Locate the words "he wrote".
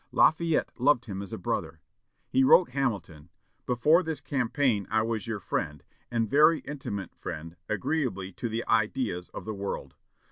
2.27-2.69